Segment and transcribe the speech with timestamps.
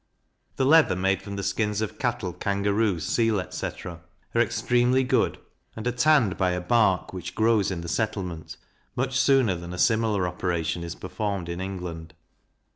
[0.55, 4.01] The leather made from the skins of cattle, kangaroo, seal, etc.
[4.33, 5.37] are extremely good,
[5.75, 8.57] and are tanned by a bark which grows in the settlement,
[8.95, 12.15] much sooner than a similar operation is performed in England.